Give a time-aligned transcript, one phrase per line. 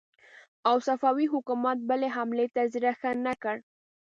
[0.67, 3.55] او صفوي حکومت بلې حملې ته زړه ښه نه کړ.